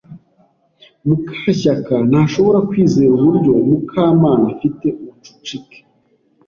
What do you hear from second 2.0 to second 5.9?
ntashobora kwizera uburyo Mukamana afite ubucucike.